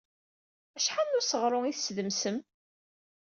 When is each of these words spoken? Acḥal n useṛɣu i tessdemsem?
Acḥal 0.77 1.07
n 1.09 1.17
useṛɣu 1.19 1.61
i 1.65 1.73
tessdemsem? 1.75 2.37